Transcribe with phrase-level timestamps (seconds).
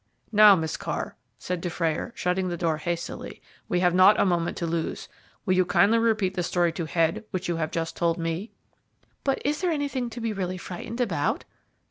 [0.31, 4.65] "Now, Miss Carr," said Dufrayer, shutting the door hastily, "we have not a moment to
[4.65, 5.07] lose,
[5.45, 8.51] Will you kindly repeat the story to Head which you have just told me?"
[9.23, 11.45] "But is there anything to be really frightened about?"